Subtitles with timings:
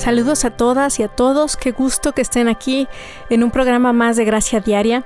[0.00, 2.88] Saludos a todas y a todos, qué gusto que estén aquí
[3.28, 5.04] en un programa más de Gracia Diaria.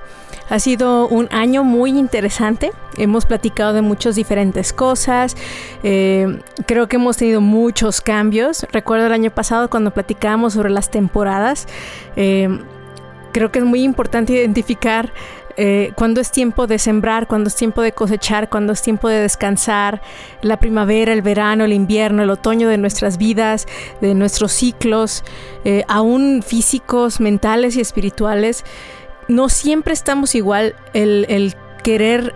[0.49, 5.35] Ha sido un año muy interesante, hemos platicado de muchas diferentes cosas,
[5.83, 8.65] eh, creo que hemos tenido muchos cambios.
[8.71, 11.67] Recuerdo el año pasado cuando platicábamos sobre las temporadas,
[12.15, 12.47] eh,
[13.33, 15.11] creo que es muy importante identificar
[15.57, 19.21] eh, cuando es tiempo de sembrar, cuando es tiempo de cosechar, cuando es tiempo de
[19.21, 20.01] descansar,
[20.41, 23.67] la primavera, el verano, el invierno, el otoño de nuestras vidas,
[24.01, 25.23] de nuestros ciclos,
[25.63, 28.65] eh, aún físicos, mentales y espirituales,
[29.27, 30.75] no siempre estamos igual.
[30.93, 32.33] El, querer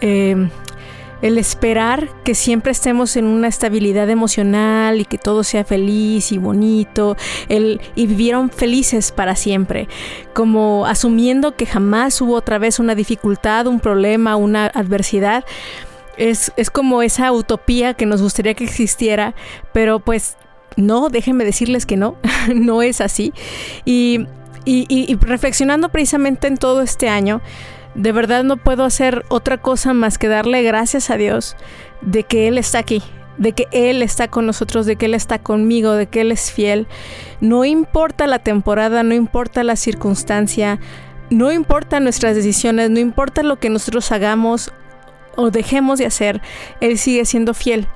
[0.00, 0.48] eh,
[1.22, 6.38] el esperar que siempre estemos en una estabilidad emocional y que todo sea feliz y
[6.38, 7.16] bonito,
[7.48, 9.88] el, y vivieron felices para siempre,
[10.34, 15.44] como asumiendo que jamás hubo otra vez una dificultad, un problema, una adversidad.
[16.16, 19.34] Es, es como esa utopía que nos gustaría que existiera,
[19.72, 20.36] pero pues
[20.76, 22.16] no, déjenme decirles que no,
[22.54, 23.32] no es así.
[23.84, 24.26] y,
[24.64, 27.40] y reflexionando precisamente en todo este año,
[27.94, 31.56] de verdad no puedo hacer otra cosa más que darle gracias a Dios
[32.00, 33.02] de que Él está aquí,
[33.38, 36.50] de que Él está con nosotros, de que Él está conmigo, de que Él es
[36.50, 36.86] fiel.
[37.40, 40.80] No importa la temporada, no importa la circunstancia,
[41.30, 44.72] no importa nuestras decisiones, no importa lo que nosotros hagamos
[45.36, 46.40] o dejemos de hacer,
[46.80, 47.88] Él sigue siendo fiel.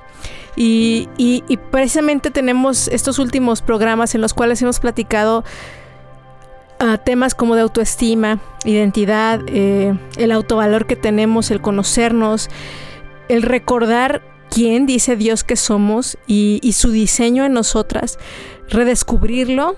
[0.55, 5.43] Y, y precisamente tenemos estos últimos programas en los cuales hemos platicado
[6.79, 12.49] a temas como de autoestima, identidad, eh, el autovalor que tenemos, el conocernos,
[13.29, 18.19] el recordar quién dice Dios que somos y, su diseño en nosotras,
[18.69, 19.75] redescubrirlo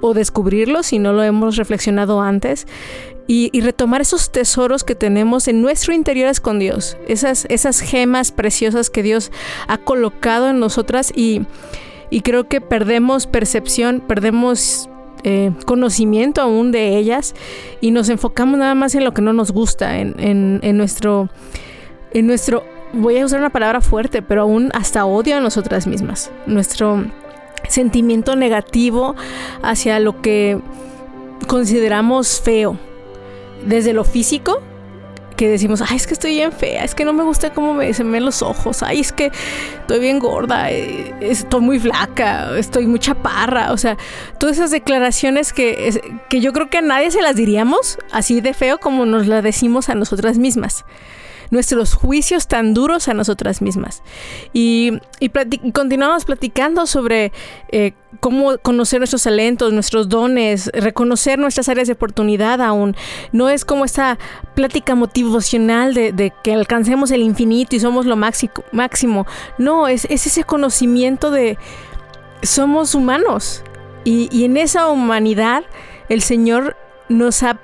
[0.00, 2.66] o descubrirlo si no lo hemos reflexionado antes
[3.26, 9.02] y, retomar esos tesoros que tenemos en nuestro interior con Dios, esas, gemas preciosas que
[9.02, 9.32] Dios
[9.66, 11.46] ha colocado en nosotras y
[12.22, 14.88] creo que perdemos percepción, perdemos
[15.24, 17.34] eh, conocimiento aún de ellas
[17.80, 21.30] y nos enfocamos nada más en lo que no nos gusta, en, en, nuestro,
[22.12, 26.30] en nuestro, voy a usar una palabra fuerte, pero aún hasta odio a nosotras mismas,
[26.46, 27.04] nuestro
[27.68, 29.16] sentimiento negativo
[29.62, 30.60] hacia lo que
[31.46, 32.76] consideramos feo,
[33.66, 34.60] desde lo físico
[35.36, 37.92] que decimos, ay, es que estoy bien fea, es que no me gusta cómo me,
[37.92, 39.32] se ven los ojos, ay, es que
[39.80, 43.96] estoy bien gorda, eh, estoy muy flaca, estoy muy chaparra, o sea,
[44.38, 48.54] todas esas declaraciones que, que yo creo que a nadie se las diríamos así de
[48.54, 50.84] feo como nos las decimos a nosotras mismas
[51.54, 54.02] nuestros juicios tan duros a nosotras mismas.
[54.52, 54.98] Y,
[55.72, 57.32] continuamos platicando sobre
[57.68, 62.96] eh, cómo conocer nuestros talentos, nuestros dones, reconocer nuestras áreas de oportunidad aún.
[63.30, 64.18] No es como esta
[64.54, 69.26] plática motivacional de, que alcancemos el infinito y somos lo máximo.
[69.56, 71.56] No, es, ese conocimiento de
[72.42, 73.62] somos humanos.
[74.02, 75.62] Y, y en esa humanidad
[76.08, 76.76] el Señor
[77.08, 77.60] nos ha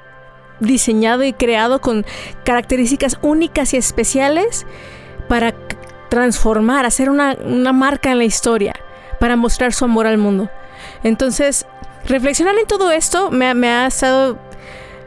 [0.61, 2.05] diseñado y creado con
[2.45, 4.67] características únicas y especiales
[5.29, 5.55] para
[6.09, 7.37] transformar, hacer una,
[7.73, 8.75] marca en la historia,
[9.19, 10.51] para mostrar su amor al mundo.
[11.03, 11.67] Entonces,
[12.07, 14.39] reflexionar en todo esto me, ha estado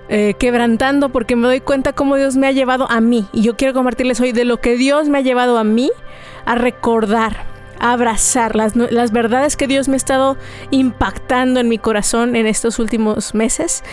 [0.09, 3.27] eh, quebrantando porque me doy cuenta cómo Dios me ha llevado a mí.
[3.33, 5.91] Y yo quiero compartirles hoy de lo que Dios me ha llevado a mí
[6.45, 7.52] a recordar
[7.83, 10.37] abrazar las, las verdades que Dios me ha estado
[10.71, 13.83] impactando en mi corazón en estos últimos meses.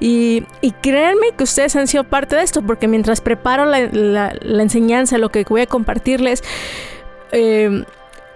[0.00, 0.44] Y,
[0.82, 5.44] créanme que ustedes han sido parte de esto, porque mientras preparo la, enseñanza, lo que
[5.48, 6.44] voy a compartirles,
[7.32, 7.84] eh,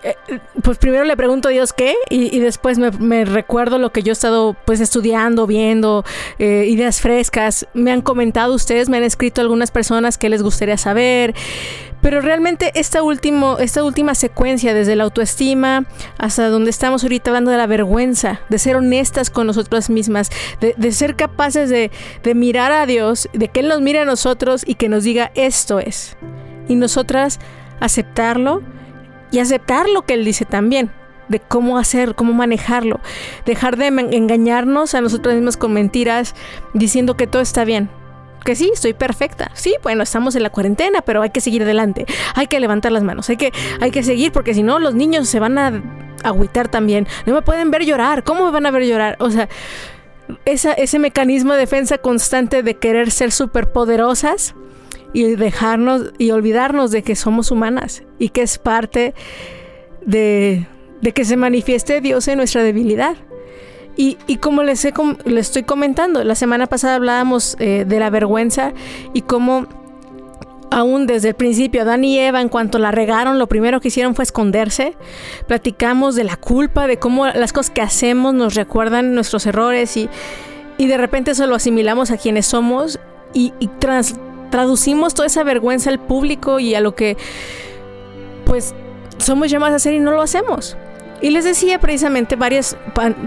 [0.02, 0.16] eh,
[0.62, 4.14] pues primero le pregunto a Dios qué y, después me, recuerdo lo que yo he
[4.14, 6.04] estado pues estudiando, viendo,
[6.38, 7.66] eh, ideas frescas.
[7.72, 11.34] Me han comentado ustedes, me han escrito algunas personas que les gustaría saber.
[12.00, 15.86] Pero realmente esta, último, esta última secuencia, desde la autoestima
[16.18, 20.30] hasta donde estamos ahorita hablando de la vergüenza, de ser honestas con nosotras mismas,
[20.60, 21.92] de, ser capaces de,
[22.24, 25.30] de mirar a Dios, de que Él nos mire a nosotros y que nos diga
[25.36, 26.16] esto es.
[26.66, 27.38] Y nosotras
[27.78, 28.62] aceptarlo
[29.32, 30.92] y aceptar lo que él dice también
[31.28, 33.00] de cómo hacer, cómo manejarlo,
[33.44, 36.34] dejar de engañarnos a nosotros mismos con mentiras
[36.74, 37.90] diciendo que todo está bien.
[38.44, 39.52] Que sí, estoy perfecta.
[39.54, 42.06] Sí, bueno, estamos en la cuarentena, pero hay que seguir adelante.
[42.34, 43.30] Hay que levantar las manos.
[43.30, 45.80] Hay que, hay que seguir porque si no, los niños se van a
[46.24, 47.06] agüitar también.
[47.24, 48.24] No me pueden ver llorar.
[48.24, 49.16] ¿Cómo me van a ver llorar?
[49.20, 49.48] O sea,
[50.44, 54.56] ese mecanismo de defensa constante de querer ser súper poderosas
[55.12, 59.14] y dejarnos y olvidarnos de que somos humanas y que es parte
[60.04, 60.66] de,
[61.14, 63.16] que se manifieste Dios en nuestra debilidad.
[63.94, 68.72] Y, como les, estoy comentando, la semana pasada hablábamos eh, de la vergüenza
[69.12, 69.68] y cómo
[70.72, 74.14] aún desde el principio, Adán y Eva, en cuanto la regaron, lo primero que hicieron
[74.14, 74.94] fue esconderse.
[75.46, 80.08] Platicamos de la culpa, de cómo las cosas que hacemos nos recuerdan nuestros errores y,
[80.78, 82.98] de repente eso lo asimilamos a quienes somos
[83.34, 83.52] y,
[84.52, 87.16] traducimos toda esa vergüenza al público y a lo que
[88.44, 88.74] pues
[89.16, 90.76] somos llamados a hacer y no lo hacemos.
[91.22, 92.76] Y les decía precisamente varias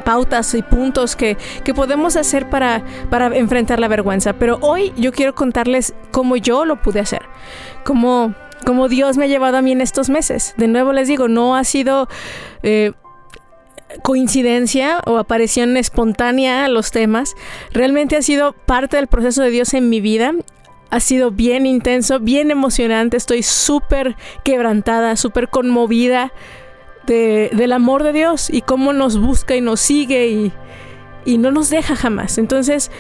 [0.03, 1.35] pautas y puntos que,
[1.73, 4.33] podemos hacer para, para enfrentar la vergüenza.
[4.33, 7.23] Pero hoy yo quiero contarles cómo yo lo pude hacer.
[7.85, 8.35] Cómo,
[8.65, 10.53] cómo Dios me ha llevado a mí en estos meses.
[10.57, 12.07] De nuevo les digo, no ha sido...
[12.61, 12.91] Eh,
[14.01, 17.33] coincidencia o aparición espontánea a los temas,
[17.71, 20.33] realmente ha sido parte del proceso de Dios en mi vida
[20.89, 23.17] ha sido bien intenso, bien emocionante.
[23.17, 26.31] Estoy súper quebrantada, súper conmovida
[27.05, 30.51] del amor de Dios y cómo nos busca y nos sigue
[31.25, 32.37] y, no nos deja jamás.
[32.37, 32.91] Entonces,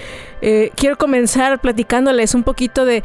[0.41, 3.03] eh, quiero comenzar platicándoles un poquito de,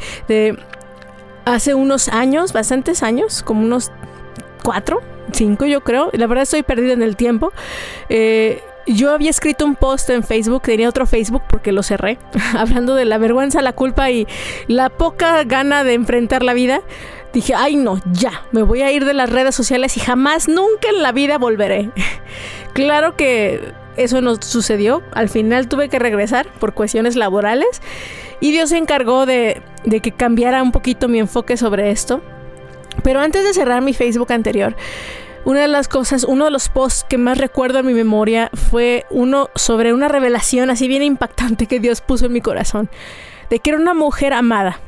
[1.45, 3.91] hace unos años, bastantes años, como unos
[4.63, 5.01] cuatro,
[5.31, 6.09] cinco yo creo.
[6.13, 7.51] La verdad estoy perdida en el tiempo.
[8.09, 12.17] Eh, yo había escrito un post en Facebook, tenía otro Facebook porque lo cerré,
[12.57, 14.27] hablando de la vergüenza, la culpa y
[14.67, 16.81] la poca gana de enfrentar la vida
[17.33, 20.89] dije, ay no, ya, me voy a ir de las redes sociales y jamás, nunca
[20.89, 21.89] en la vida volveré.
[22.73, 27.81] claro que eso no sucedió, al final tuve que regresar por cuestiones laborales
[28.39, 32.21] y Dios se encargó de, de que cambiara un poquito mi enfoque sobre esto.
[33.03, 34.75] Pero antes de cerrar mi Facebook anterior,
[35.45, 39.05] una de las cosas, uno de los posts que más recuerdo en mi memoria fue
[39.09, 42.89] uno sobre una revelación así bien impactante que Dios puso en mi corazón,
[43.49, 44.79] de que era una mujer amada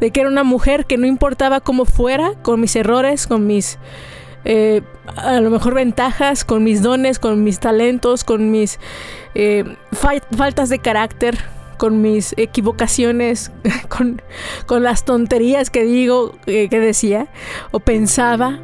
[0.00, 3.78] de que era una mujer que no importaba cómo fuera, con mis errores, con mis
[4.44, 4.82] eh,
[5.16, 8.78] a lo mejor ventajas, con mis dones, con mis talentos, con mis
[9.34, 11.36] eh, faltas de carácter,
[11.78, 13.50] con mis equivocaciones,
[13.88, 17.26] con, las tonterías que digo, eh, que decía
[17.72, 18.60] o pensaba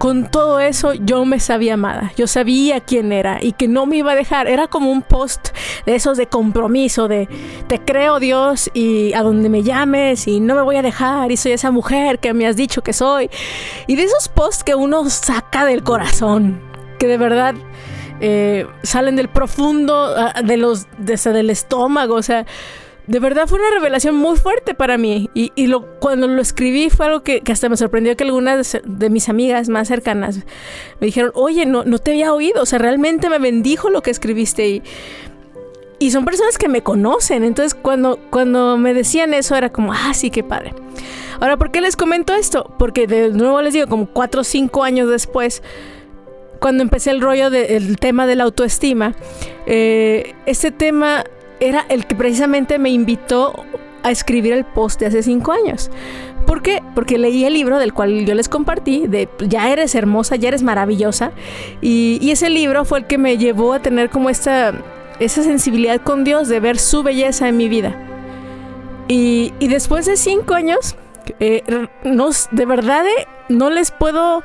[0.00, 3.98] con todo eso yo me sabía amada, yo sabía quién era y que no me
[3.98, 4.48] iba a dejar.
[4.48, 5.48] Era como un post
[5.84, 7.28] de esos de compromiso, de
[7.66, 11.36] te creo Dios y a donde me llames y no me voy a dejar y
[11.36, 13.28] soy esa mujer que me has dicho que soy.
[13.88, 16.62] Y de esos posts que uno saca del corazón,
[16.98, 17.54] que de verdad
[18.22, 22.46] eh, salen del profundo, ah, de los, del estómago, o sea
[23.10, 25.30] de verdad fue una revelación muy fuerte para mí.
[25.34, 29.28] Y, lo, cuando lo escribí fue algo que, hasta me sorprendió que algunas de, mis
[29.28, 30.36] amigas más cercanas
[31.00, 34.12] me dijeron, oye, no, no te había oído, o sea, realmente me bendijo lo que
[34.12, 34.82] escribiste.
[35.98, 37.42] Y, son personas que me conocen.
[37.42, 40.72] Entonces cuando, cuando me decían eso era como, ah, sí, qué padre.
[41.40, 42.72] Ahora, ¿por qué les comento esto?
[42.78, 45.64] Porque de nuevo les digo, como cuatro o cinco años después,
[46.60, 49.16] cuando empecé el rollo del tema de la autoestima,
[49.66, 51.24] eh, este tema
[51.60, 53.64] era el que precisamente me invitó
[54.02, 55.90] a escribir el post de hace cinco años.
[56.46, 56.82] ¿Por qué?
[56.94, 60.62] Porque leí el libro del cual yo les compartí, de Ya eres hermosa, ya eres
[60.62, 61.32] maravillosa.
[61.80, 64.72] Y, ese libro fue el que me llevó a tener como esta,
[65.20, 67.94] esa sensibilidad con Dios de ver su belleza en mi vida.
[69.06, 70.96] Y, después de cinco años,
[71.38, 71.62] eh,
[72.50, 74.42] de verdad eh, no les puedo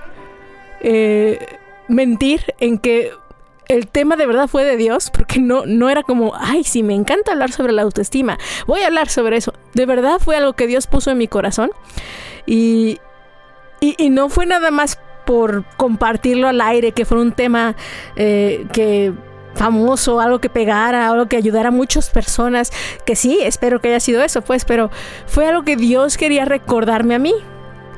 [0.82, 1.40] eh,
[1.88, 3.12] mentir en que
[3.68, 6.94] el tema de verdad fue de Dios, porque no, no era como, ay, sí, me
[6.94, 9.54] encanta hablar sobre la autoestima, voy a hablar sobre eso.
[9.74, 11.72] De verdad fue algo que Dios puso en mi corazón
[12.46, 13.00] y,
[13.80, 17.76] y, no fue nada más por compartirlo al aire, que fue un tema
[18.16, 19.14] eh, que
[19.56, 22.72] famoso, algo que pegara, algo que ayudara a muchas personas,
[23.06, 24.92] que sí, espero que haya sido eso, pues, pero
[25.26, 27.34] fue algo que Dios quería recordarme a mí.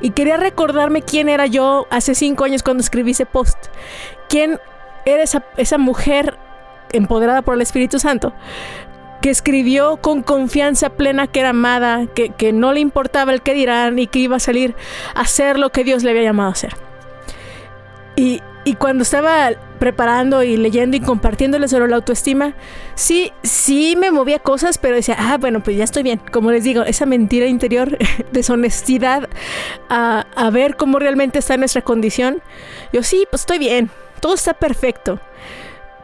[0.00, 3.58] Y quería recordarme quién era yo hace cinco años cuando escribí ese post.
[4.28, 4.60] Quién
[5.14, 6.36] era esa, mujer
[6.92, 8.32] empoderada por el Espíritu Santo,
[9.20, 13.98] que escribió con confianza plena que era amada, que, no le importaba el que dirán
[13.98, 14.74] y que iba a salir
[15.14, 16.74] a hacer lo que Dios le había llamado a hacer.
[18.16, 18.42] Y,
[18.78, 22.52] cuando estaba preparando y leyendo y compartiéndole sobre la autoestima,
[22.96, 26.20] sí, sí me movía cosas, pero decía, ah, bueno, pues ya estoy bien.
[26.30, 27.96] Como les digo, esa mentira interior,
[28.32, 29.30] deshonestidad,
[29.88, 32.42] a, a ver cómo realmente está nuestra condición.
[32.92, 35.20] Yo sí, pues estoy bien, todo está perfecto.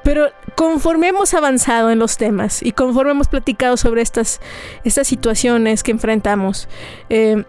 [0.03, 4.41] Pero conforme hemos avanzado en los temas y conforme hemos platicado sobre estas,
[4.85, 6.69] estas situaciones que enfrentamos,
[7.09, 7.45] eh,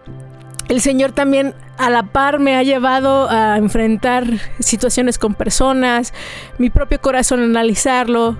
[0.68, 4.24] el Señor también a la par me ha llevado a enfrentar
[4.58, 6.14] situaciones con personas,
[6.58, 8.36] mi propio corazón analizarlo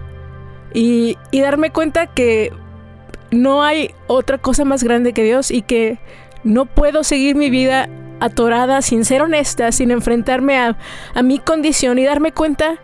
[0.73, 2.53] y, y darme cuenta que
[3.31, 5.99] no hay otra cosa más grande que Dios y que
[6.43, 7.89] no puedo seguir mi vida
[8.21, 10.77] atorada, sin ser honesta, sin enfrentarme a,
[11.15, 12.79] a mi condición y darme cuenta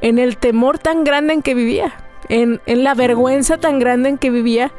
[0.00, 1.94] en el temor tan grande en que vivía,
[2.28, 4.72] en, en la vergüenza tan grande en que vivía,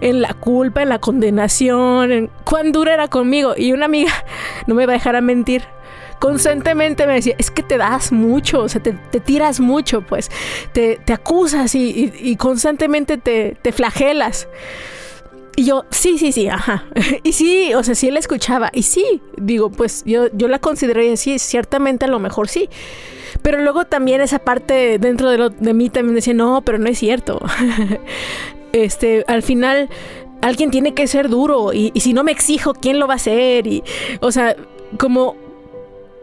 [0.00, 3.54] en la culpa, en la condenación, en cuán dura era conmigo.
[3.56, 4.12] Y una amiga,
[4.66, 5.62] no me va a dejar a mentir,
[6.18, 10.30] constantemente me decía, es que te das mucho, o sea, te, tiras mucho, pues,
[10.72, 14.46] te, acusas y, constantemente te, te, flagelas.
[15.56, 16.86] Y yo, sí, sí, sí, ajá.
[17.22, 18.70] Y sí, o sea, sí él escuchaba.
[18.72, 22.68] Y sí, digo, pues yo, yo la consideré sí, ciertamente a lo mejor sí.
[23.42, 26.88] Pero luego también esa parte dentro de, lo, de mí también decía, no, pero no
[26.88, 27.40] es cierto.
[28.72, 29.88] este, al final
[30.40, 33.16] alguien tiene que ser duro y, y, si no me exijo, ¿quién lo va a
[33.16, 33.66] hacer?
[33.66, 33.82] Y,
[34.20, 34.56] o sea,
[34.98, 35.36] como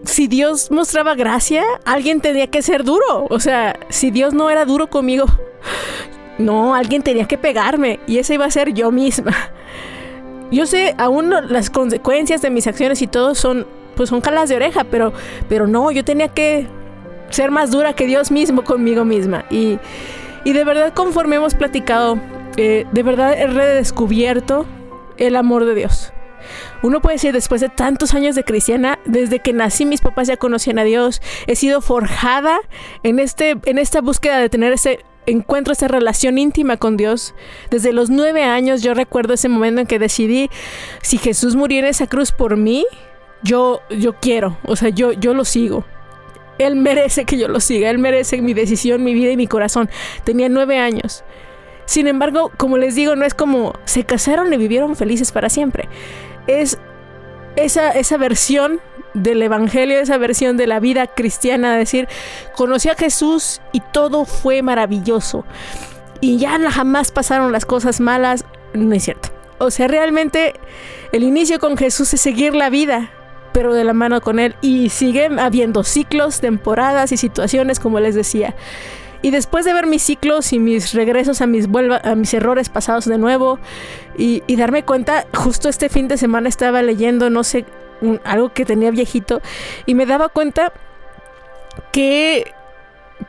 [0.05, 3.27] si Dios mostraba gracia, alguien tenía que ser duro.
[3.29, 5.25] O sea, si Dios no era duro conmigo,
[6.39, 9.35] no, alguien tenía que pegarme y esa iba a ser yo misma.
[10.51, 14.55] Yo sé, aún las consecuencias de mis acciones y todo son, pues son calas de
[14.55, 15.13] oreja, pero,
[15.47, 16.65] pero no, yo tenía que
[17.29, 19.45] ser más dura que Dios mismo conmigo misma.
[19.51, 19.77] Y,
[20.45, 22.17] y de verdad, conforme hemos platicado,
[22.57, 24.65] eh, de verdad he redescubierto
[25.17, 26.13] el amor de Dios.
[26.81, 30.37] Uno puede decir, después de tantos años de cristiana, desde que nací mis papás ya
[30.37, 32.59] conocían a Dios, he sido forjada
[33.03, 34.99] en, este, en esta búsqueda de tener ese
[35.29, 37.33] encuentro, esa relación íntima con Dios.
[37.69, 40.49] Desde los nueve años yo recuerdo ese momento en que decidí,
[41.01, 42.85] si Jesús murió en esa cruz por mí,
[43.43, 45.85] yo, yo quiero, o sea, yo, yo lo sigo.
[46.57, 49.89] Él merece que yo lo siga, Él merece mi decisión, mi vida y mi corazón.
[50.25, 51.23] Tenía nueve años.
[51.85, 55.89] Sin embargo, como les digo, no es como se casaron y vivieron felices para siempre.
[56.47, 56.77] Es
[57.63, 58.79] esa, esa versión
[59.13, 62.07] del Evangelio, esa versión de la vida cristiana, decir,
[62.55, 65.45] conocí a Jesús y todo fue maravilloso.
[66.21, 68.45] Y ya jamás pasaron las cosas malas.
[68.73, 69.29] No es cierto.
[69.57, 70.53] O sea, realmente
[71.11, 73.11] el inicio con Jesús es seguir la vida,
[73.53, 74.55] pero de la mano con Él.
[74.61, 78.55] Y siguen habiendo ciclos, temporadas y situaciones, como les decía.
[79.21, 81.67] Y después de ver mis ciclos y mis regresos a mis,
[82.03, 83.59] a mis errores pasados de nuevo
[84.17, 87.65] y, darme cuenta, justo este fin de semana estaba leyendo, no sé,
[88.23, 89.41] algo que tenía viejito
[89.85, 90.71] y me daba cuenta
[91.91, 92.53] que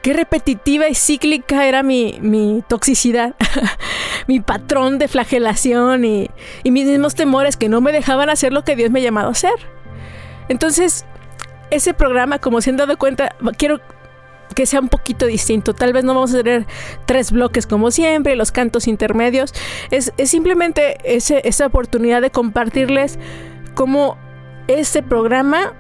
[0.03, 3.35] qué repetitiva y cíclica era mi, mi toxicidad,
[4.29, 6.31] mi patrón de flagelación y,
[6.63, 9.29] y, mis mismos temores que no me dejaban hacer lo que Dios me ha llamado
[9.29, 9.55] a hacer.
[10.49, 11.05] Entonces,
[11.71, 13.81] ese programa, como se han dado cuenta, quiero
[14.55, 15.75] que sea un poquito distinto.
[15.75, 16.67] Tal vez no vamos a tener
[17.07, 19.55] tres bloques como siempre, los cantos intermedios.
[19.91, 23.19] Es, simplemente esa oportunidad de compartirles
[23.75, 24.17] cómo
[24.69, 25.75] este programa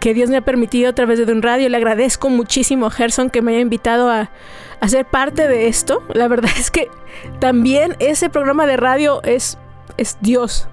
[0.00, 1.68] que Dios me ha permitido a través de un radio.
[1.68, 4.30] Le agradezco muchísimo a Gerson que me haya invitado a,
[4.80, 6.02] a ser parte de esto.
[6.12, 6.88] La verdad es que
[7.40, 9.58] también ese programa de radio es,
[9.96, 10.68] es Dios.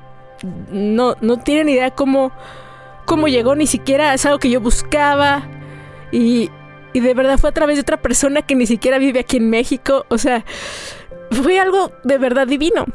[0.72, 2.32] No, no tienen idea cómo,
[3.06, 5.48] cómo llegó, ni siquiera es algo que yo buscaba.
[6.12, 6.50] Y,
[6.94, 9.50] y de verdad fue a través de otra persona que ni siquiera vive aquí en
[9.50, 10.06] México.
[10.10, 10.46] O sea,
[11.32, 12.86] fue algo de verdad divino.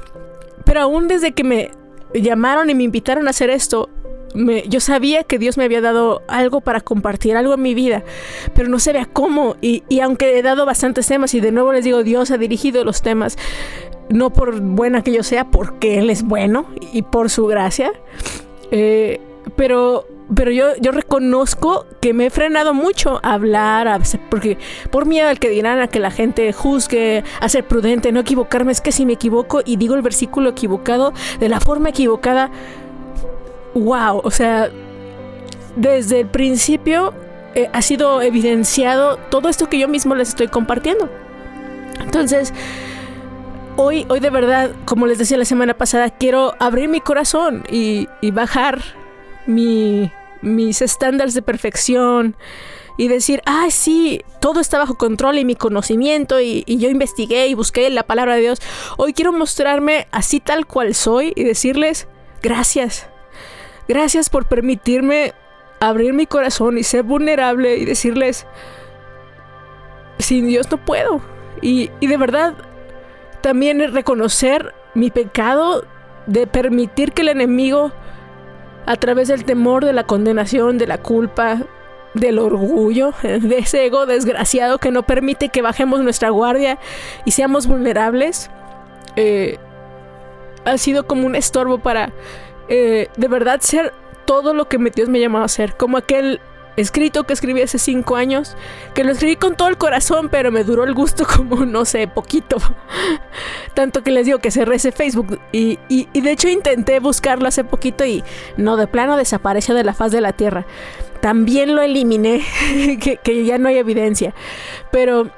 [0.64, 1.70] Pero aún desde que me
[2.14, 3.88] llamaron y me invitaron a hacer esto,
[4.68, 8.02] yo sabía que Dios me había dado algo para compartir, algo en mi vida,
[8.54, 9.56] pero no sabía cómo.
[9.60, 13.02] Y, aunque he dado bastantes temas, y de nuevo les digo, Dios ha dirigido los
[13.02, 13.38] temas,
[14.08, 17.92] no por buena que yo sea, porque Él es bueno y por su gracia.
[18.70, 19.20] Eh,
[19.56, 24.58] pero pero yo, yo reconozco que me he frenado mucho a hablar, porque
[24.90, 28.72] por miedo al que dirán, a que la gente juzgue, a ser prudente, no equivocarme,
[28.72, 32.50] es que si me equivoco y digo el versículo equivocado de la forma equivocada,
[33.74, 34.70] wow, o sea,
[35.76, 37.14] desde el principio
[37.54, 41.08] eh, ha sido evidenciado todo esto que yo mismo les estoy compartiendo.
[42.00, 42.52] Entonces,
[43.76, 48.08] hoy, hoy de verdad, como les decía la semana pasada, quiero abrir mi corazón y
[48.32, 48.80] bajar
[49.46, 50.10] mi,
[50.42, 52.36] mis estándares de perfección
[52.96, 57.54] y decir, ah, sí, todo está bajo control y mi conocimiento y, yo investigué y
[57.54, 58.58] busqué la palabra de Dios.
[58.96, 62.08] Hoy quiero mostrarme así tal cual soy y decirles,
[62.42, 63.08] gracias.
[63.88, 65.32] Gracias por permitirme
[65.78, 68.46] abrir mi corazón y ser vulnerable y decirles,
[70.18, 71.20] sin Dios no puedo.
[71.60, 72.54] Y de verdad,
[73.42, 75.84] también reconocer mi pecado
[76.26, 77.92] de permitir que el enemigo
[78.86, 81.58] a través del temor de la condenación, de la culpa,
[82.14, 86.78] del orgullo, de ese ego desgraciado que no permite que bajemos nuestra guardia
[87.24, 88.50] y seamos vulnerables,
[89.16, 89.58] eh,
[90.64, 92.12] ha sido como un estorbo para
[92.68, 93.92] eh, de verdad ser
[94.24, 96.40] todo lo que Dios me llamó a ser, como aquel
[96.76, 98.56] escrito que escribí hace cinco años,
[98.94, 102.06] que lo escribí con todo el corazón, pero me duró el gusto como, no sé,
[102.08, 102.56] poquito.
[103.74, 107.64] Tanto que les digo que cerré ese Facebook y, y, de hecho intenté buscarlo hace
[107.64, 108.24] poquito y
[108.56, 110.66] no, de plano desapareció de la faz de la tierra.
[111.20, 112.44] También lo eliminé,
[113.22, 114.34] que, ya no hay evidencia.
[114.90, 115.30] Pero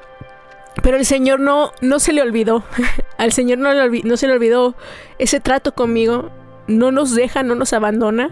[0.83, 2.62] pero el Señor no, no se le olvidó.
[3.16, 4.76] Al Señor no, no se le olvidó
[5.18, 6.30] ese trato conmigo.
[6.68, 8.30] No nos deja, no nos abandona.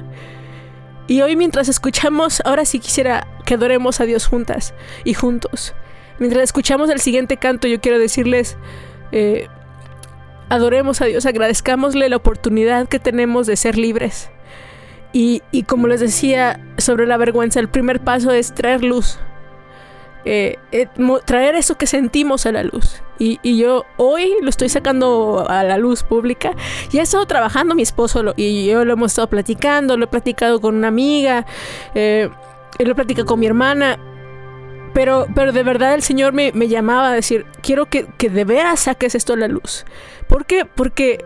[1.07, 5.75] Y hoy mientras escuchamos, ahora sí quisiera que adoremos a Dios juntas y juntos.
[6.19, 8.57] Mientras escuchamos el siguiente canto, yo quiero decirles,
[9.13, 9.49] eh,
[10.49, 14.31] adoremos a Dios, agradezcámosle la oportunidad que tenemos de ser libres.
[15.13, 19.19] Y, y como les decía sobre la vergüenza, el primer paso es traer luz,
[20.29, 20.89] eh, eh,
[21.25, 23.01] traer eso que sentimos a la luz.
[23.17, 26.51] Y, yo hoy lo estoy sacando a la luz pública.
[26.91, 30.61] Ya he estado trabajando mi esposo y yo lo hemos estado platicando, lo he platicado
[30.61, 31.47] con una amiga,
[31.95, 32.29] eh,
[32.81, 34.01] lo he platicado con mi hermana.
[34.93, 38.81] Pero, pero de verdad el Señor me, llamaba a decir, quiero que, que de veras
[38.81, 39.85] saques esto a la luz.
[40.27, 40.65] ¿Por qué?
[40.65, 41.25] Porque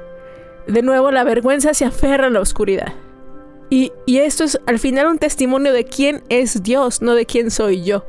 [0.66, 2.92] de nuevo la vergüenza se aferra a la oscuridad.
[3.71, 7.50] Y, y esto es al final un testimonio de quién es Dios, no de quién
[7.50, 8.04] soy yo.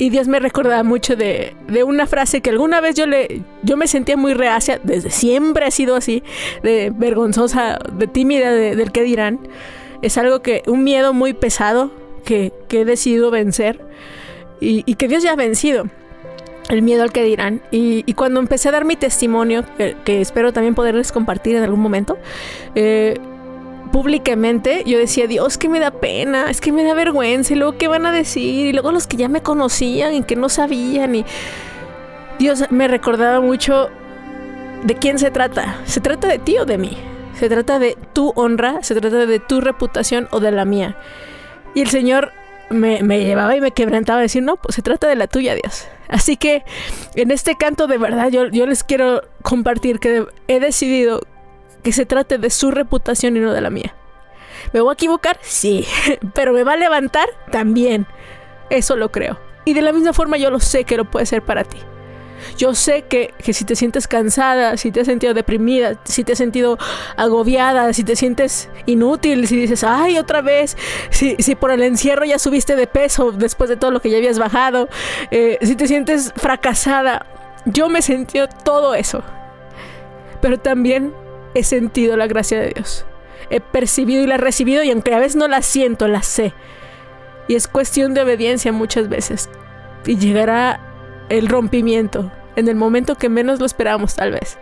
[0.00, 1.54] Y Dios me recordaba mucho de,
[1.84, 5.70] una frase que alguna vez yo le yo me sentía muy reacia, desde siempre ha
[5.70, 6.22] sido así,
[6.62, 9.38] de vergonzosa, de tímida, del que dirán.
[10.00, 11.90] Es algo que, un miedo muy pesado
[12.24, 13.84] que, he decidido vencer
[14.58, 15.84] y, que Dios ya ha vencido.
[16.70, 17.60] El miedo al que dirán.
[17.70, 22.16] Y, cuando empecé a dar mi testimonio, que, espero también poderles compartir en algún momento,
[22.74, 23.18] eh,
[23.92, 27.76] públicamente, yo decía, Dios, que me da pena, es que me da vergüenza, y luego
[27.78, 31.14] qué van a decir, y luego los que ya me conocían y que no sabían,
[31.14, 31.24] y
[32.38, 33.90] Dios me recordaba mucho
[34.82, 35.76] de quién se trata.
[35.84, 36.96] Se trata de ti o de mí.
[37.38, 40.96] Se trata de tu honra, se trata de tu reputación o de la mía.
[41.74, 42.32] Y el Señor
[42.70, 45.86] me, llevaba y me quebrantaba a decir, no, pues se trata de la tuya, Dios.
[46.08, 46.64] Así que
[47.14, 51.20] en este canto de verdad yo, yo les quiero compartir que he decidido
[51.82, 53.94] que se trate de su reputación y no de la mía.
[54.72, 55.38] ¿Me voy a equivocar?
[55.42, 55.86] Sí,
[56.34, 58.06] pero me va a levantar también.
[58.68, 59.38] Eso lo creo.
[59.64, 61.78] Y de la misma forma yo lo sé que lo puede ser para ti.
[62.56, 66.38] Yo sé que, si te sientes cansada, si te has sentido deprimida, si te has
[66.38, 66.78] sentido
[67.16, 70.76] agobiada, si te sientes inútil, si dices, ay, otra vez,
[71.10, 74.16] si, si por el encierro ya subiste de peso después de todo lo que ya
[74.16, 74.88] habías bajado,
[75.30, 77.26] eh, si te sientes fracasada,
[77.66, 79.22] yo me sentí todo eso.
[80.40, 81.12] Pero también
[81.54, 83.04] he sentido la gracia de Dios.
[83.50, 86.52] He percibido y la he recibido y aunque a veces no la siento, la sé.
[87.48, 89.48] Y es cuestión de obediencia muchas veces.
[90.06, 90.80] Y llegará
[91.28, 94.58] el rompimiento en el momento que menos lo esperamos tal vez.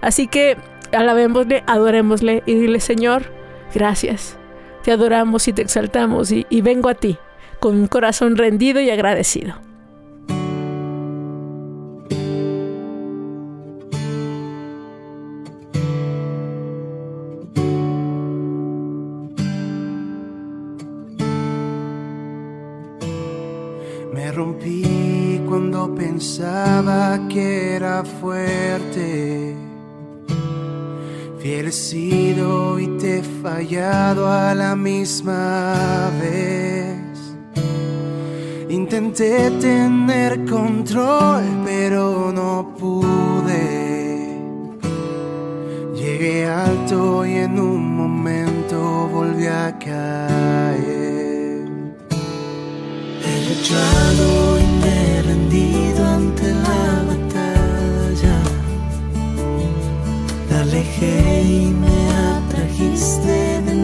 [0.00, 0.56] Así que
[0.92, 3.32] alabémosle, adorémosle y dile Señor,
[3.74, 4.36] gracias.
[4.82, 7.18] Te adoramos y te exaltamos y, y vengo a ti
[7.60, 9.67] con un corazón rendido y agradecido.
[26.18, 29.54] Pensaba que era fuerte.
[31.38, 36.98] Fiel sido y te he fallado a la misma vez.
[38.68, 44.40] Intenté tener control, pero no pude.
[45.94, 50.78] Llegué alto y en un momento volví a caer.
[53.24, 54.77] He luchado y
[55.28, 58.36] rendido ante la batalla.
[60.48, 61.98] Te alejé y me
[62.34, 63.36] atrajiste
[63.66, 63.74] de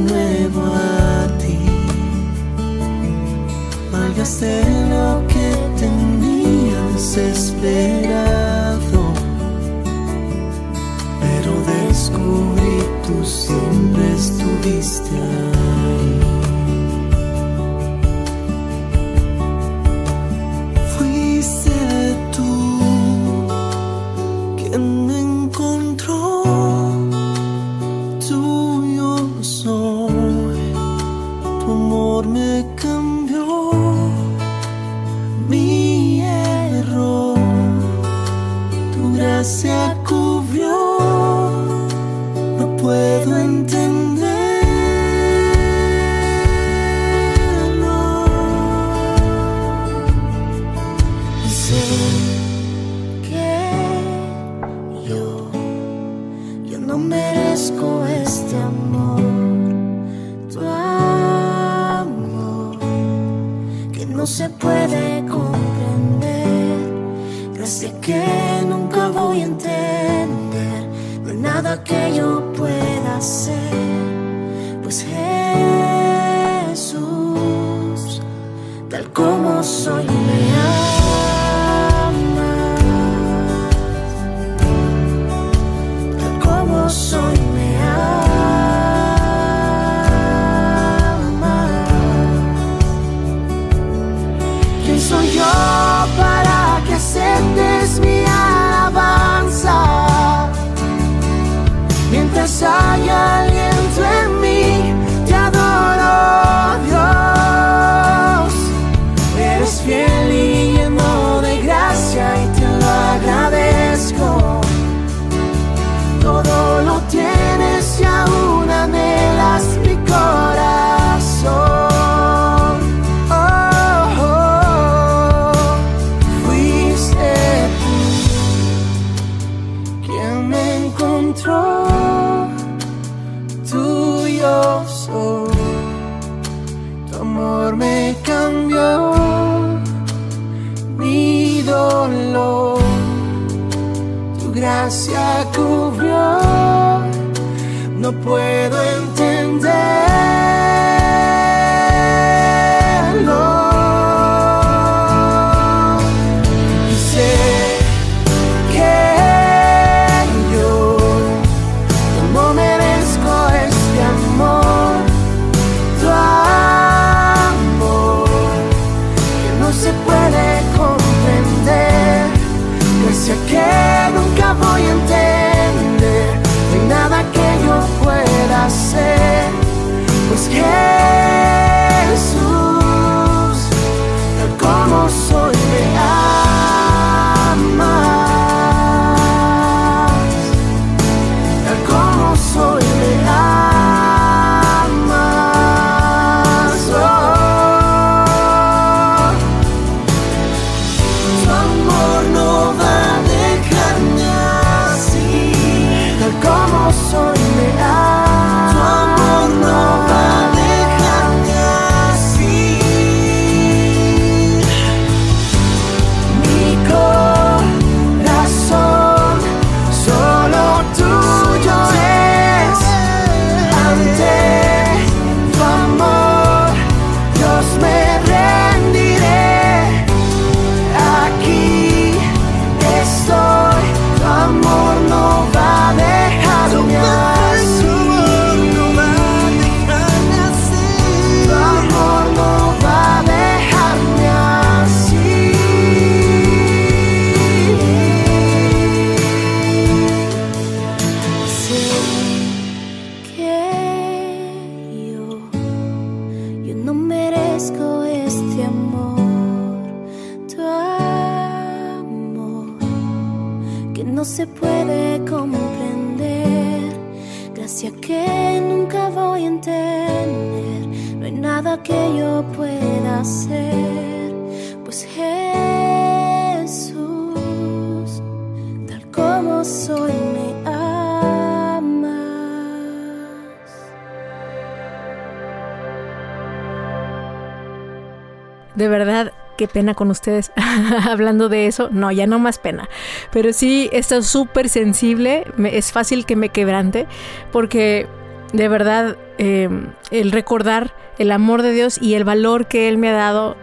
[289.74, 290.52] pena con ustedes
[291.06, 291.88] hablando de eso.
[291.90, 292.88] No, ya no más pena.
[293.30, 295.44] Pero sí, esto es súper sensible.
[295.64, 297.06] es fácil que me quebrante
[297.52, 298.06] porque
[298.54, 299.68] de verdad eh,
[300.10, 303.56] el recordar el amor de Dios y el valor que Él me ha dado,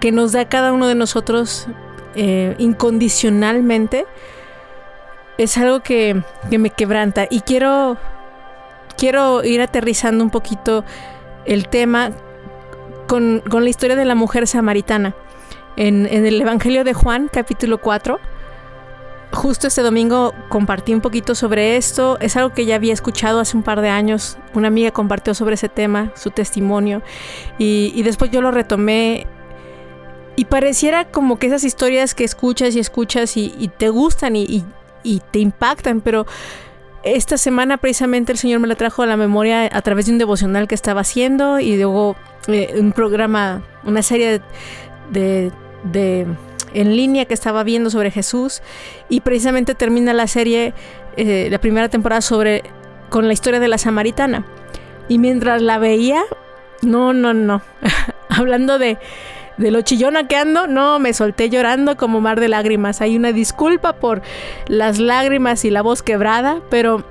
[0.00, 1.66] que nos da cada uno de nosotros
[2.14, 4.06] eh, incondicionalmente,
[5.36, 7.26] es algo que, que me quebranta.
[7.30, 7.96] Y quiero,
[8.96, 10.84] quiero ir aterrizando un poquito
[11.44, 12.10] el tema
[13.08, 15.16] con, con la historia de la mujer samaritana.
[15.76, 18.18] En, en el Evangelio de Juan, capítulo 4,
[19.32, 22.18] justo este domingo compartí un poquito sobre esto.
[22.20, 24.38] Es algo que ya había escuchado hace un par de años.
[24.54, 27.02] Una amiga compartió sobre ese tema, su testimonio.
[27.58, 29.26] Y, y después yo lo retomé.
[30.36, 34.44] Y pareciera como que esas historias que escuchas y escuchas y, y te gustan y,
[34.44, 34.64] y-
[35.04, 36.26] y te impactan, pero
[37.04, 40.18] esta semana precisamente el Señor me la trajo a la memoria a través de un
[40.18, 44.40] devocional que estaba haciendo y luego eh, un programa, una serie
[45.10, 45.50] de,
[45.84, 46.26] de-
[46.74, 48.60] en línea que estaba viendo sobre Jesús
[49.08, 50.74] y precisamente termina la serie,
[51.16, 52.62] eh, la primera temporada sobre
[53.08, 54.44] con la historia de la samaritana.
[55.08, 56.22] Y mientras la veía,
[56.82, 57.62] no, no, no,
[58.28, 58.98] hablando de,
[59.56, 63.00] de lo chillona que ando, no, me solté llorando como mar de lágrimas.
[63.00, 64.20] Hay una disculpa por
[64.66, 67.02] las lágrimas y la voz quebrada, pero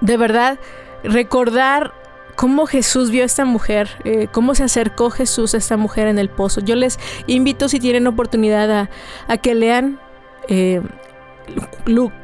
[0.00, 0.58] de verdad
[1.04, 1.92] recordar
[2.36, 6.18] cómo Jesús vio a esta mujer, eh, cómo se acercó Jesús a esta mujer en
[6.18, 6.60] el pozo.
[6.60, 8.88] Yo les invito si tienen oportunidad
[9.28, 9.98] a, que lean
[10.48, 10.80] eh,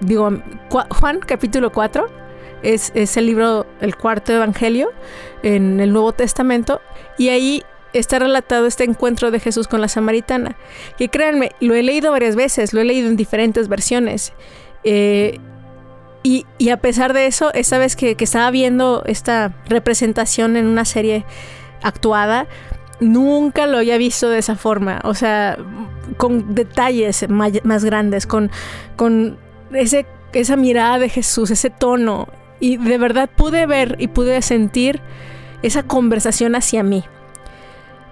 [0.00, 0.30] digo,
[0.68, 2.22] Juan capítulo 4.
[2.62, 4.92] Es, es el libro, el cuarto evangelio
[5.42, 6.80] en el Nuevo Testamento.
[7.18, 10.56] Y ahí está relatado este encuentro de Jesús con la samaritana.
[10.96, 14.32] Que créanme, lo he leído varias veces, lo he leído en diferentes versiones.
[14.84, 15.40] Eh,
[16.22, 21.24] y, a pesar de eso, esta vez que, estaba viendo esta representación en una serie
[21.82, 22.46] actuada,
[23.00, 25.00] nunca lo había visto de esa forma.
[25.04, 25.58] O sea,
[26.16, 28.50] con detalles más, grandes, con,
[28.94, 29.36] con
[29.72, 32.28] ese, esa mirada de Jesús, ese tono.
[32.60, 35.00] Y de verdad pude ver y pude sentir
[35.62, 37.04] esa conversación hacia mí.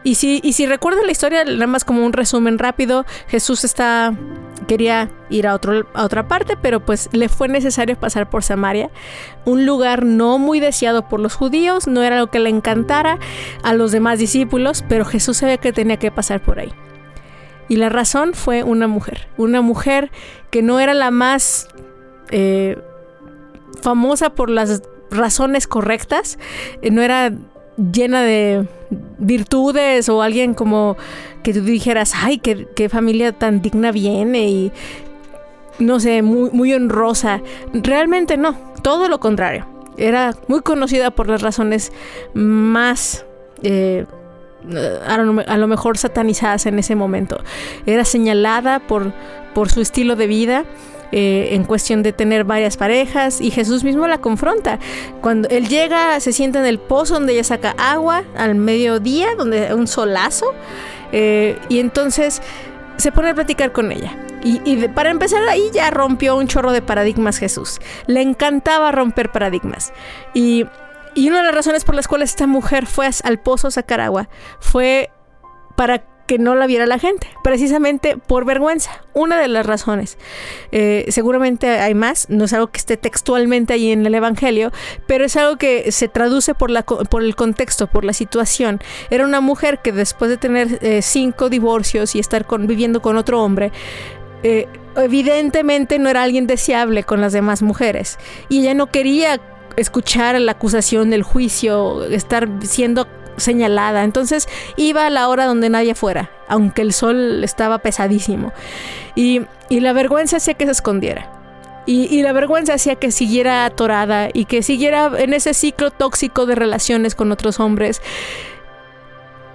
[0.03, 4.15] Y si, y si recuerdo la historia, nada más como un resumen rápido, Jesús está
[4.67, 8.91] quería ir a, otro, a otra parte, pero pues le fue necesario pasar por Samaria,
[9.45, 13.19] un lugar no muy deseado por los judíos, no era lo que le encantara
[13.63, 16.73] a los demás discípulos, pero Jesús sabía que tenía que pasar por ahí.
[17.69, 20.11] Y la razón fue una mujer, una mujer
[20.51, 21.69] que no era la más
[22.31, 22.79] eh,
[23.83, 26.39] famosa por las razones correctas,
[26.83, 27.33] eh, no era
[27.93, 28.67] llena de
[29.19, 30.97] virtudes o alguien como
[31.43, 34.73] que tú dijeras, ay, qué, familia tan digna viene y
[35.79, 37.41] no sé, muy, muy honrosa.
[37.73, 39.67] Realmente no, todo lo contrario.
[39.97, 41.93] Era muy conocida por las razones
[42.35, 43.25] más...
[43.63, 44.07] Eh,
[45.07, 45.17] a
[45.57, 47.41] lo, mejor satanizadas en ese momento.
[47.87, 49.15] Era señalada por,
[49.55, 50.65] por su estilo de vida
[51.13, 54.79] eh, en cuestión de tener varias parejas y Jesús mismo la confronta.
[55.21, 59.75] Cuando él llega, se sienta en el pozo donde ella saca agua al mediodía, donde
[59.75, 60.55] un solazo,
[61.13, 62.41] eh, y entonces
[62.97, 64.17] se pone a platicar con ella.
[64.43, 67.79] Y, para empezar ahí ya rompió un chorro de paradigmas Jesús.
[68.07, 69.93] Le encantaba romper paradigmas.
[70.33, 70.65] Y,
[71.15, 74.01] y una de las razones por las cuales esta mujer fue al pozo a sacar
[74.01, 75.11] agua fue
[75.77, 79.03] para que no la viera la gente, precisamente por vergüenza.
[79.15, 80.17] Una de las razones.
[80.71, 84.71] Eh, seguramente hay más, no es algo que esté textualmente ahí en el Evangelio,
[85.09, 88.79] pero es algo que se traduce por, la, por el contexto, por la situación.
[89.11, 93.43] Era una mujer que después de tener eh, cinco divorcios y estar viviendo con otro
[93.43, 93.73] hombre,
[94.45, 98.21] eh, evidentemente no era alguien deseable con las demás mujeres.
[98.49, 99.41] Y ella no quería
[99.77, 104.05] escuchar la acusación del juicio, estar siendo señalada.
[104.05, 108.53] Entonces iba a la hora donde nadie fuera, aunque el sol estaba pesadísimo.
[109.15, 111.31] Y, la vergüenza hacía que se escondiera.
[111.87, 116.55] Y, la vergüenza hacía que siguiera atorada y que siguiera en ese ciclo tóxico de
[116.55, 118.03] relaciones con otros hombres.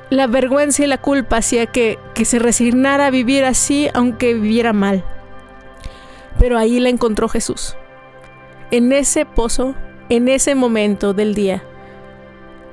[0.10, 4.74] La vergüenza y la culpa hacía que, que se resignara a vivir así aunque viviera
[4.74, 5.04] mal.
[6.40, 7.76] Pero ahí la encontró Jesús.
[8.72, 9.74] En ese pozo,
[10.10, 11.64] en ese momento del día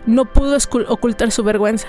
[0.07, 0.57] no pudo
[0.89, 1.89] ocultar su vergüenza.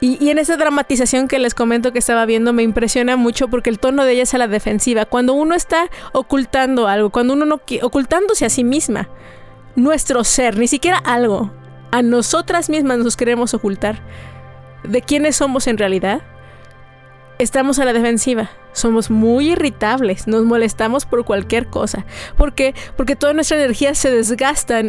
[0.00, 3.78] Y, en esa dramatización que les comento que estaba viendo me impresiona mucho porque el
[3.78, 5.06] tono de ella es a la defensiva.
[5.06, 9.08] Cuando uno está ocultando algo, cuando uno no ocultándose a sí misma,
[9.76, 11.50] nuestro ser, ni siquiera algo,
[11.90, 14.02] a nosotras mismas nos queremos ocultar
[14.82, 16.22] de quiénes somos en realidad,
[17.38, 18.50] estamos a la defensiva.
[18.72, 22.04] Somos muy irritables, nos molestamos por cualquier cosa.
[22.36, 22.74] ¿Por qué?
[22.96, 24.82] Porque toda nuestra energía se desgasta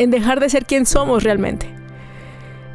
[0.00, 1.68] en dejar de ser quien somos realmente.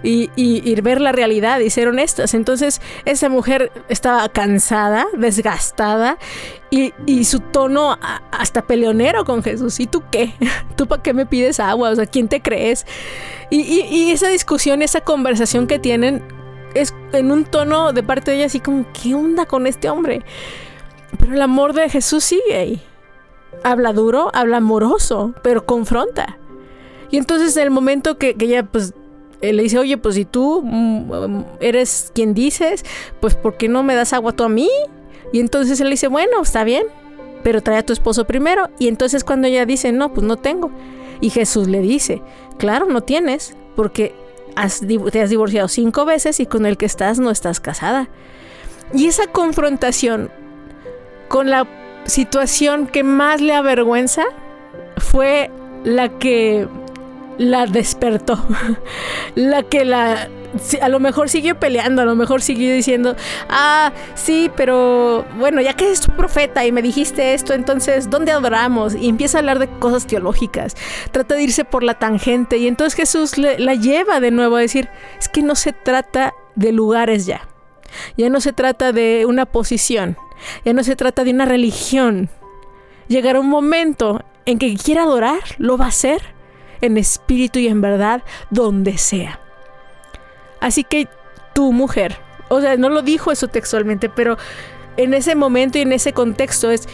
[0.04, 2.36] Y, y, ver la realidad y ser honestas.
[2.36, 6.20] Entonces, esa mujer estaba cansada, desgastada
[6.70, 7.98] y, su tono
[8.32, 9.80] hasta peleonero con Jesús.
[9.80, 10.36] ¿Y tú qué?
[10.76, 11.90] ¿Tú para qué me pides agua?
[11.90, 12.86] O sea, ¿quién te crees?
[13.50, 16.24] Y, y, esa discusión, esa conversación que tienen
[16.76, 20.22] es en un tono de parte de ella así como, ¿qué onda con este hombre?
[21.18, 22.84] Pero el amor de Jesús sigue ahí.
[23.64, 26.38] Habla duro, habla amoroso, pero confronta.
[27.16, 28.94] Y entonces en el momento que, ella pues
[29.40, 32.84] eh, le dice, oye, pues si tú mm, eres quien dices,
[33.22, 34.70] pues ¿por qué no me das agua tú a mí?
[35.32, 36.84] Y entonces él le dice, bueno, está bien,
[37.42, 38.68] pero trae a tu esposo primero.
[38.80, 40.72] Y entonces cuando ella dice, no, pues no tengo.
[41.22, 42.22] Y Jesús le dice,
[42.58, 44.14] claro, no tienes, porque
[45.14, 48.10] te has divorciado cinco veces y con el que estás no estás casada.
[48.94, 50.32] Y esa confrontación
[51.30, 51.66] con la
[52.04, 54.26] situación que más le avergüenza
[54.98, 55.50] fue
[55.86, 56.68] la que
[57.38, 58.46] la despertó.
[59.36, 60.30] la que la...
[60.82, 63.18] A lo mejor siguió peleando, a lo mejor siguió diciendo,
[63.50, 68.32] ah, sí, pero bueno, ya que es tu profeta y me dijiste esto, entonces, ¿dónde
[68.32, 68.96] adoramos?
[68.96, 70.78] Y empieza a hablar de cosas teológicas,
[71.12, 74.88] trata de irse por la tangente y entonces Jesús la lleva de nuevo a decir,
[75.20, 77.50] es que no se trata de lugares ya.
[78.18, 80.18] Ya no se trata de una posición,
[80.64, 82.30] ya no se trata de una religión.
[83.10, 86.35] Llegará un momento en que quiera adorar, lo va a hacer
[86.82, 89.40] en espíritu y en verdad, donde sea.
[90.60, 91.08] Así que
[91.54, 92.18] tu mujer,
[92.50, 94.38] o sea, no lo dijo eso textualmente, pero
[94.98, 96.88] en ese momento y en ese contexto es,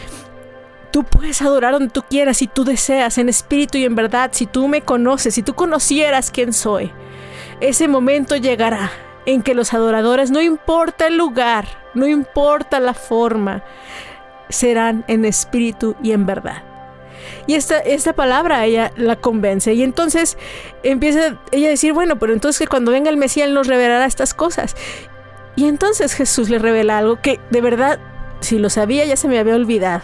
[0.90, 4.46] tú puedes adorar donde tú quieras, si tú deseas, en espíritu y en verdad, si
[4.46, 6.92] tú me conoces, si tú conocieras quién soy.
[7.60, 8.90] Ese momento llegará
[9.24, 13.62] en que los adoradores, no importa el lugar, no importa la forma,
[14.48, 16.71] serán en espíritu y en verdad.
[17.46, 19.72] Y esta, esta palabra ella la convence.
[19.74, 20.38] Y entonces
[20.82, 24.34] empieza ella a decir, bueno, pero entonces que cuando venga el Mesías nos revelará estas
[24.34, 24.76] cosas.
[25.56, 27.98] Y entonces Jesús le revela algo que de verdad,
[28.40, 30.02] si lo sabía ya se me había olvidado.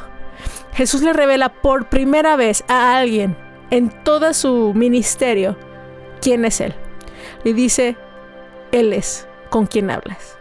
[0.74, 3.36] Jesús le revela por primera vez a alguien
[3.70, 5.56] en todo su ministerio
[6.20, 6.74] quién es Él.
[7.44, 7.96] Le dice,
[8.72, 10.38] Él es con quien hablas.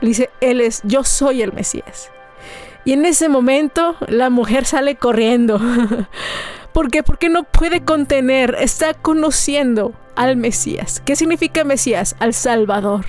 [0.00, 2.10] Le dice, Él es, yo soy el Mesías.
[2.84, 5.60] Y en ese momento la mujer sale corriendo.
[6.72, 7.02] ¿Por qué?
[7.02, 11.00] Porque no puede contener, está conociendo al Mesías.
[11.04, 12.16] ¿Qué significa Mesías?
[12.18, 13.04] Al Salvador.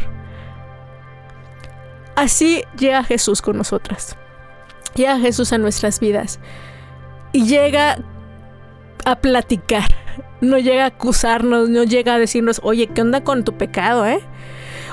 [2.16, 4.16] Así llega Jesús con nosotras.
[4.96, 6.40] Llega Jesús a nuestras vidas.
[7.34, 7.98] Y llega
[9.04, 9.94] a platicar.
[10.42, 14.20] No llega a acusarnos, no llega a decirnos, oye, ¿qué onda con tu pecado, eh?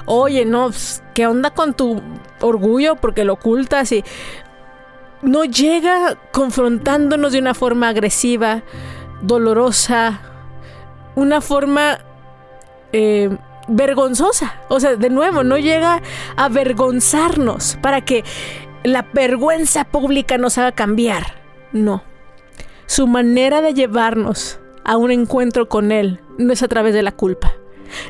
[0.07, 2.01] Oye, no, pues, ¿qué onda con tu
[2.41, 3.93] orgullo porque lo ocultas?
[3.93, 4.05] Y
[5.23, 8.63] no llega confrontándonos de una forma agresiva,
[9.23, 10.21] dolorosa,
[11.15, 11.99] una forma
[12.93, 13.31] eh,
[13.69, 14.61] vergonzosa.
[14.69, 16.03] O sea, de nuevo, no llega
[16.37, 18.25] a avergonzarnos para que
[18.83, 21.41] la vergüenza pública nos haga cambiar.
[21.73, 22.03] No.
[22.87, 27.13] Su manera de llevarnos a un encuentro con Él no es a través de la
[27.13, 27.55] culpa,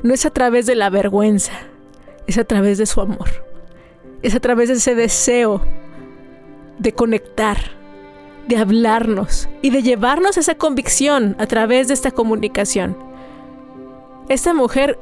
[0.03, 1.53] no es a través de la vergüenza,
[2.27, 3.29] es a través de su amor,
[4.23, 5.63] es a través de ese deseo
[6.79, 7.59] de conectar,
[8.49, 12.97] de hablarnos y de llevarnos esa convicción a través de esta comunicación.
[14.29, 14.99] Esta mujer,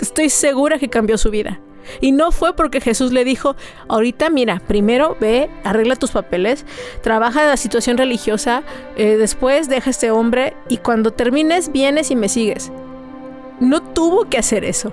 [0.00, 1.60] estoy segura que cambió su vida.
[2.00, 3.56] Y no fue porque Jesús le dijo,
[3.88, 6.64] ahorita mira, primero ve, arregla tus papeles,
[7.02, 8.62] trabaja la situación religiosa,
[8.96, 12.72] eh, después deja a este hombre y cuando termines vienes y me sigues.
[13.60, 14.92] No tuvo que hacer eso,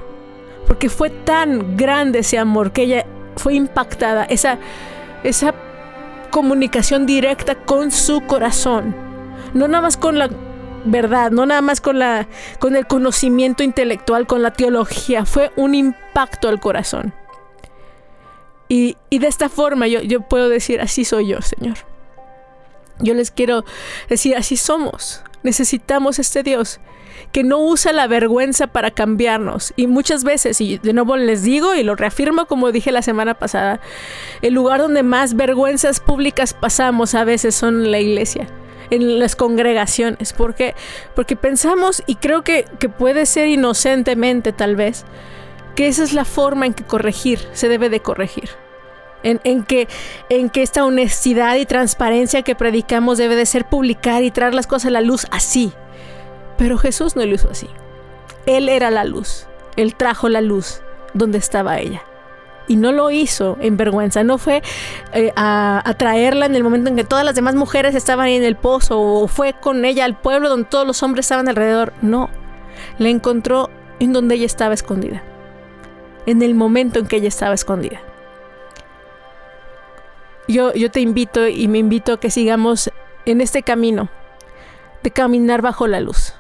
[0.67, 3.05] porque fue tan grande ese amor que ella
[3.37, 4.59] fue impactada, esa,
[5.23, 5.53] esa
[6.31, 8.95] comunicación directa con su corazón.
[9.53, 10.29] No nada más con la
[10.85, 12.27] verdad, no nada más con, la,
[12.59, 15.25] con el conocimiento intelectual, con la teología.
[15.25, 17.13] Fue un impacto al corazón.
[18.67, 21.90] Y, y de esta forma yo, yo puedo decir, así soy yo, Señor.
[23.01, 23.65] Yo les quiero
[24.09, 25.23] decir, así somos.
[25.43, 26.79] Necesitamos este Dios
[27.31, 29.73] que no usa la vergüenza para cambiarnos.
[29.75, 33.35] Y muchas veces, y de nuevo les digo y lo reafirmo como dije la semana
[33.35, 33.79] pasada,
[34.41, 38.47] el lugar donde más vergüenzas públicas pasamos a veces son en la iglesia
[38.89, 40.33] en las congregaciones.
[40.33, 40.53] ¿Por
[41.15, 45.05] Porque pensamos, y creo que, que, puede ser inocentemente tal vez,
[45.75, 48.49] que esa es la forma en que corregir, se debe de corregir.
[49.23, 49.87] En, que,
[50.29, 54.91] esta honestidad y transparencia que predicamos debe de ser publicar y traer las cosas a
[54.91, 55.71] la luz así,
[56.57, 57.67] pero Jesús no lo hizo así.
[58.45, 59.47] Él era la luz.
[59.75, 60.81] Él trajo la luz
[61.13, 62.01] donde estaba ella.
[62.67, 64.23] Y no lo hizo en vergüenza.
[64.23, 64.61] No fue
[65.13, 68.43] eh, a, traerla en el momento en que todas las demás mujeres estaban ahí en
[68.43, 71.93] el pozo o fue con ella al pueblo donde todos los hombres estaban alrededor.
[72.01, 72.29] No.
[72.97, 75.23] La encontró en donde ella estaba escondida.
[76.25, 78.01] En el momento en que ella estaba escondida.
[80.51, 82.91] Yo, yo te invito y me invito a que sigamos
[83.25, 84.09] en este camino
[85.03, 86.33] de caminar bajo la luz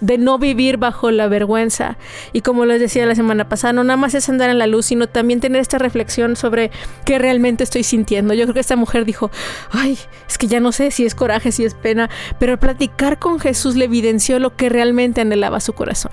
[0.00, 1.96] de no vivir bajo la vergüenza.
[2.32, 4.86] Y como les decía la semana pasada, no nada más es andar en la luz,
[4.86, 6.70] sino también tener esta reflexión sobre
[7.04, 8.34] qué realmente estoy sintiendo.
[8.34, 9.30] Yo creo que esta mujer dijo,
[9.70, 13.18] ay, es que ya no sé si es coraje, si es pena, pero al platicar
[13.18, 16.12] con Jesús le evidenció lo que realmente anhelaba su corazón.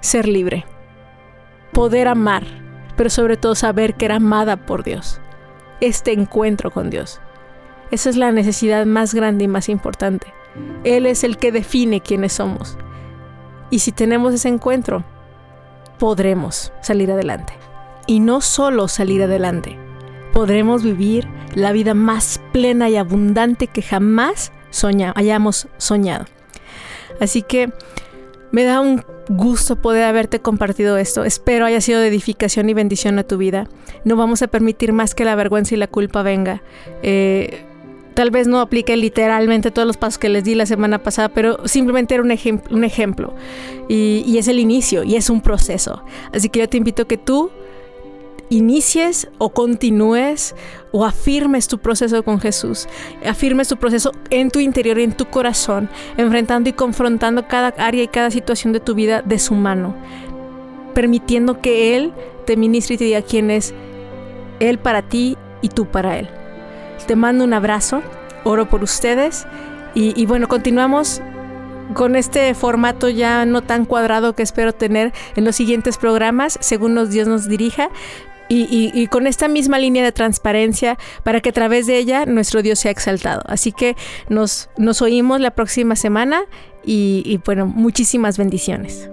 [0.00, 0.64] Ser libre,
[1.72, 2.44] poder amar,
[2.96, 5.20] pero sobre todo saber que era amada por Dios.
[5.82, 7.20] Este encuentro con Dios.
[7.90, 10.32] Esa es la necesidad más grande y más importante.
[10.84, 12.78] Él es el que define quiénes somos.
[13.68, 15.02] Y si tenemos ese encuentro,
[15.98, 17.54] podremos salir adelante.
[18.06, 19.76] Y no solo salir adelante,
[20.32, 24.52] podremos vivir la vida más plena y abundante que jamás
[25.16, 26.26] hayamos soñado.
[27.20, 27.72] Así que
[28.52, 31.24] me da un gusto poder haberte compartido esto.
[31.24, 33.68] Espero haya sido de edificación y bendición a tu vida.
[34.04, 36.62] No vamos a permitir más que la vergüenza y la culpa venga.
[37.02, 37.64] Eh,
[38.14, 41.66] Tal vez no aplique literalmente todos los pasos que les di la semana pasada, pero
[41.66, 42.30] simplemente era un,
[42.84, 43.34] ejemplo.
[43.88, 46.04] Y, es el inicio y es un proceso.
[46.32, 47.50] Así que yo te invito que tú
[48.52, 50.54] inicies o continúes
[50.92, 52.86] o afirmes tu proceso con Jesús,
[53.26, 55.88] afirmes tu proceso en tu interior y en tu corazón,
[56.18, 59.96] enfrentando y confrontando cada área y cada situación de tu vida de su mano,
[60.94, 62.12] permitiendo que Él
[62.44, 63.72] te ministre y te diga quién es
[64.60, 66.28] Él para ti y tú para Él.
[67.06, 68.02] Te mando un abrazo,
[68.44, 69.46] oro por ustedes
[69.94, 71.22] y, bueno, continuamos
[71.94, 76.94] con este formato ya no tan cuadrado que espero tener en los siguientes programas, según
[76.94, 77.90] nos Dios nos dirija.
[78.54, 82.78] Y, con esta misma línea de transparencia para que a través de ella nuestro Dios
[82.80, 83.42] sea exaltado.
[83.46, 83.96] Así que
[84.28, 86.42] nos, nos oímos la próxima semana
[86.84, 89.08] y bueno, muchísimas bendiciones.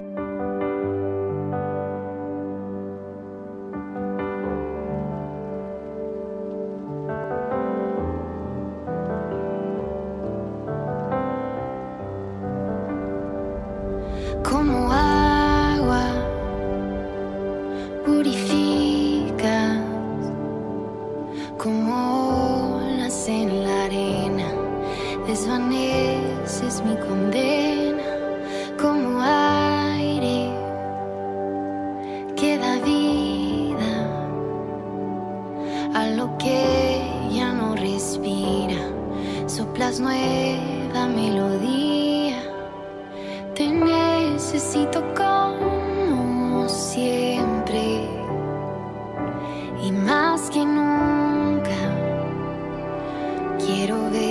[53.70, 54.29] Quiero verte.